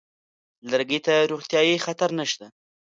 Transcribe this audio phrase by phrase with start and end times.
[0.71, 2.45] لرګي ته روغتیايي خطر نشته.